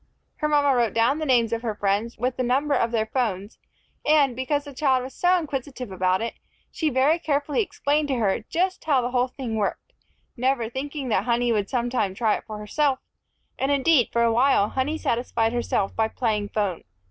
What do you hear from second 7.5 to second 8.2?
explained to